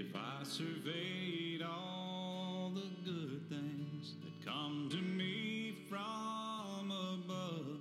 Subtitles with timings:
[0.00, 7.80] if I surveyed all the good things that come to me from above,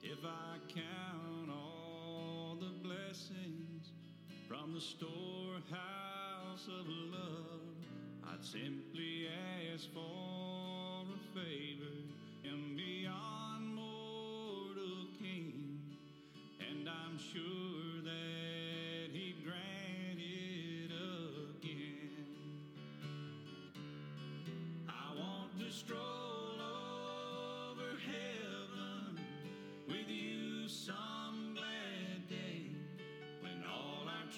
[0.00, 3.90] if I count all the blessings
[4.46, 9.26] from the storehouse of love, I'd simply
[9.72, 10.43] ask for.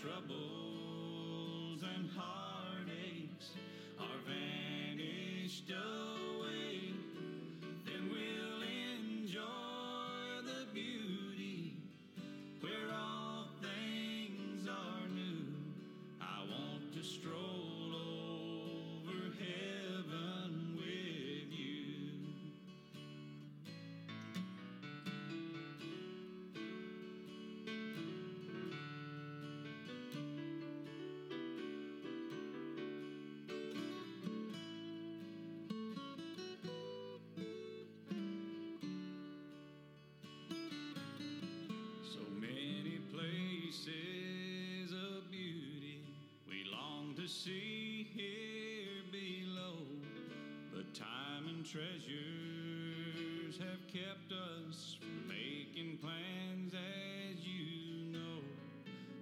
[0.06, 3.50] troubles and heartaches
[3.98, 5.72] are vanished.
[47.46, 49.86] see here below.
[50.74, 58.42] But time and treasures have kept us from making plans, as you know.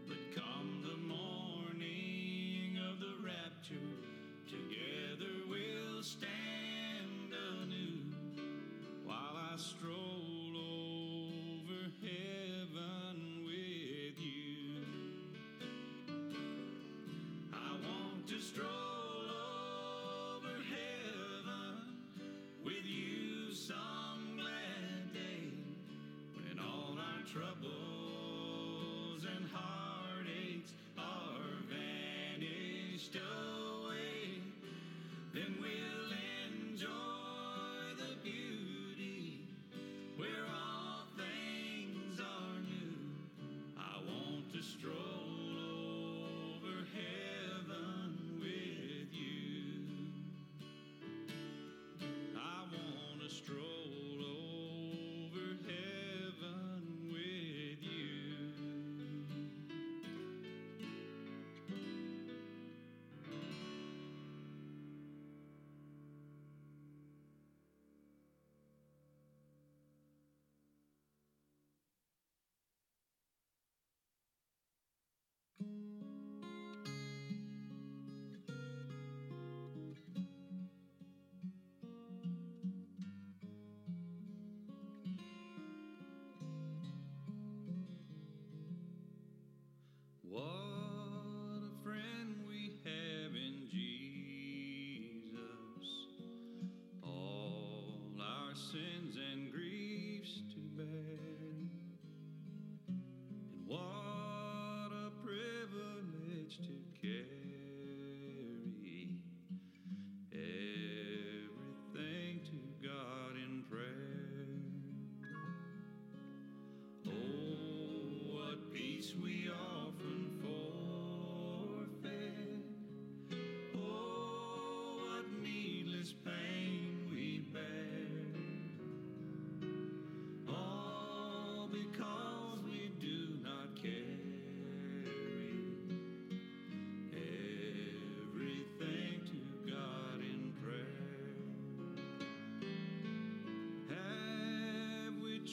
[0.08, 3.92] But come the morning of the rapture,
[4.48, 8.00] together we'll stand anew
[9.05, 10.03] while I stroll.
[33.04, 33.43] still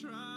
[0.02, 0.31] try.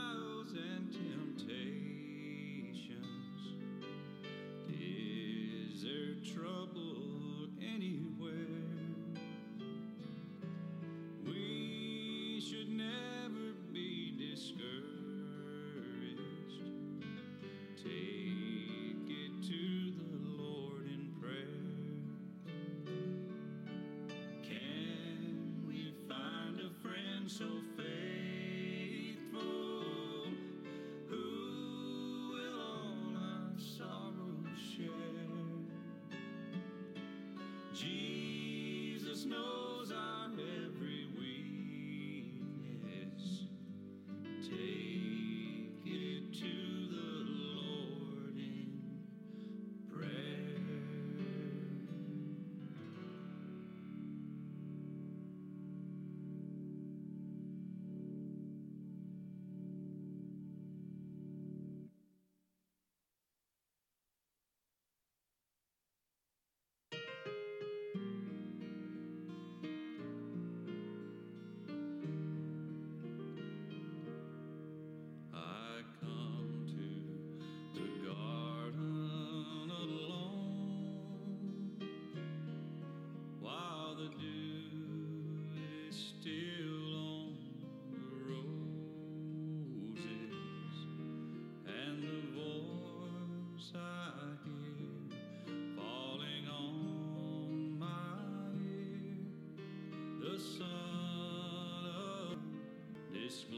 [103.25, 103.57] discloses,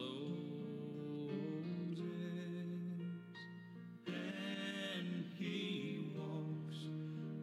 [4.07, 6.77] and he walks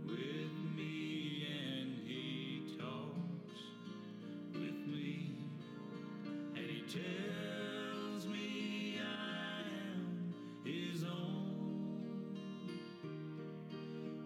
[0.07, 3.61] with me, and he talks
[4.55, 5.37] with me,
[6.57, 9.61] and he tells me I
[9.91, 10.35] am
[10.65, 12.39] his own,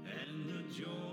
[0.07, 1.08] and the joy.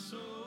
[0.00, 0.39] soul.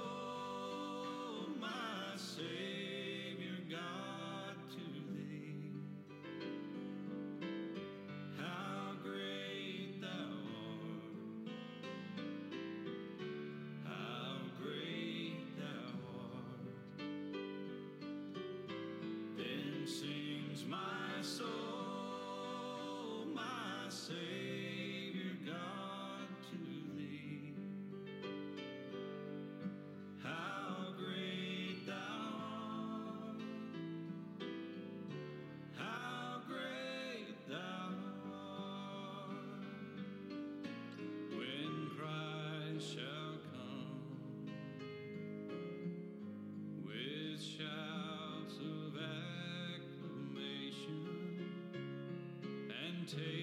[53.04, 53.43] and take.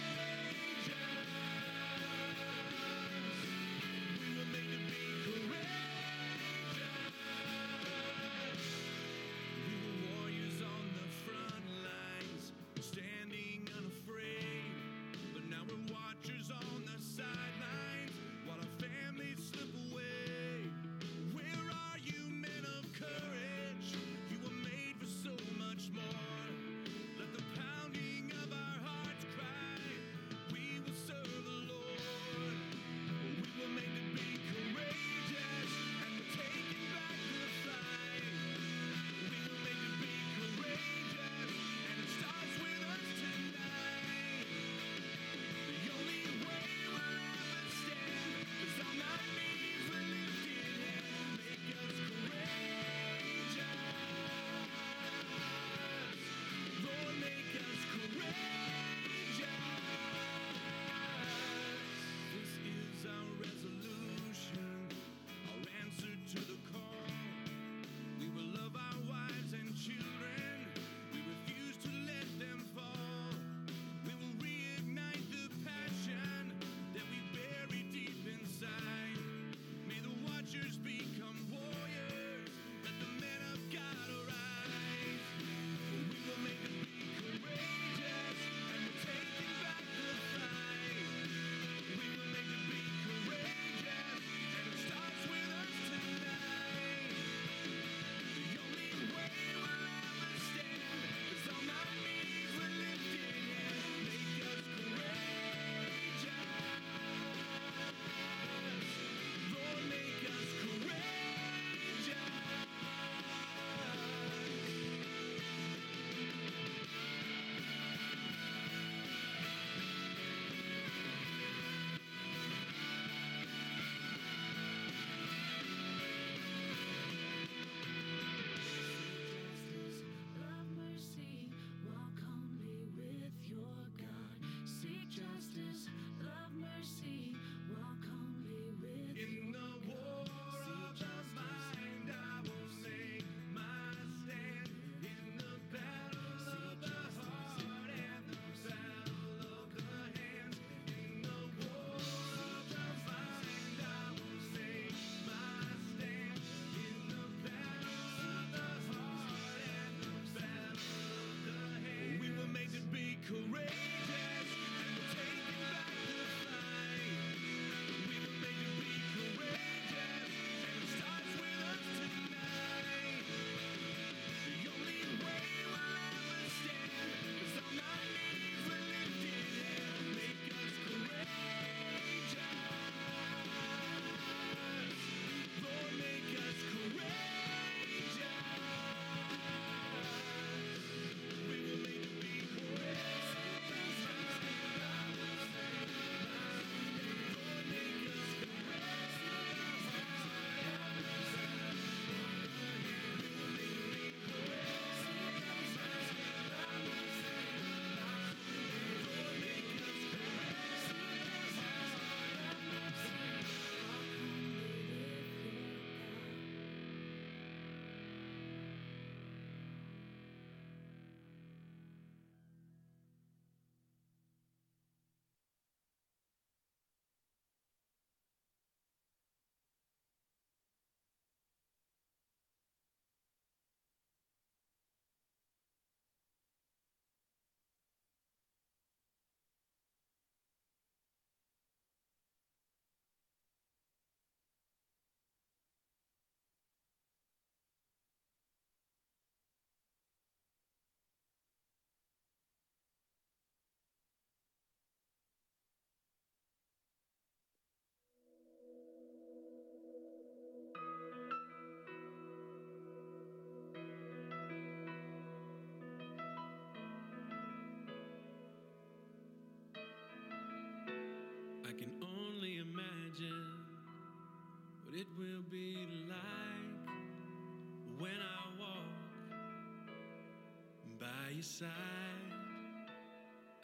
[281.41, 281.69] your side.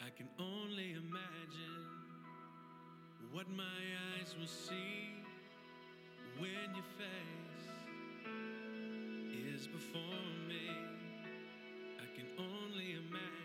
[0.00, 1.86] I can only imagine
[3.30, 3.78] what my
[4.18, 5.14] eyes will see
[6.38, 7.70] when your face
[9.54, 10.00] is before
[10.48, 10.70] me.
[12.00, 13.38] I can only imagine.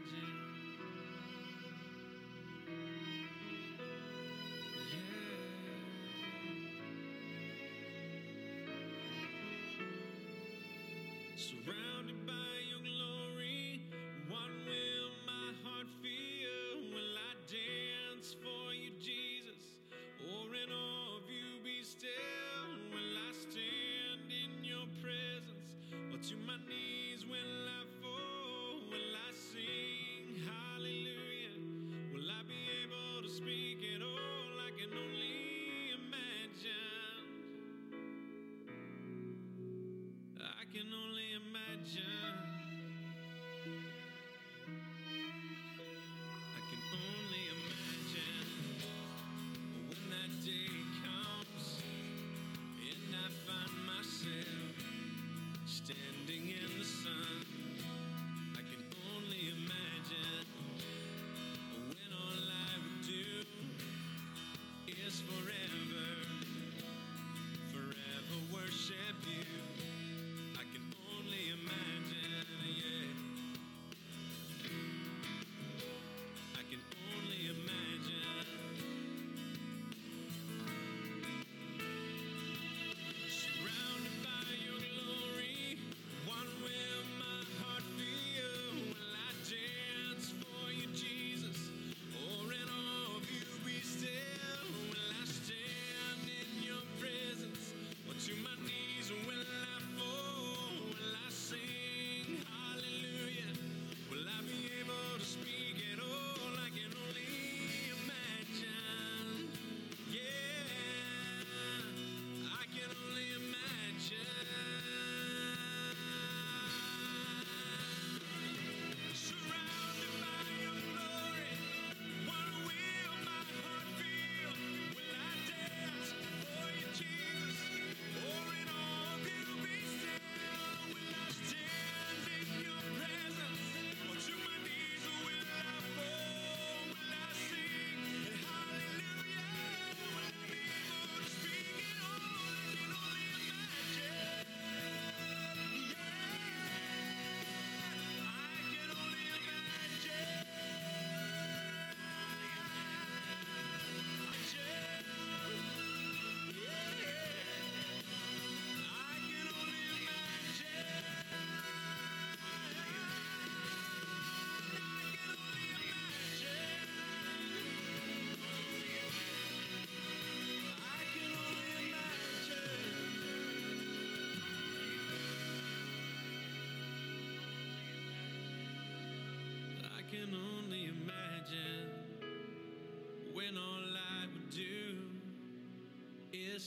[11.35, 11.82] Surround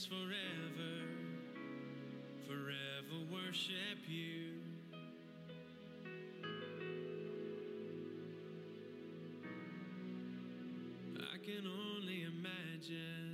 [0.07, 1.03] forever,
[2.47, 4.53] forever worship you.
[11.17, 13.26] I can only imagine.